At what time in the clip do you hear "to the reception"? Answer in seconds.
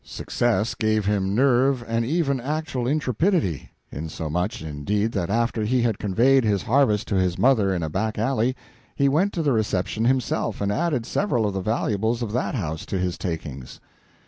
9.31-10.05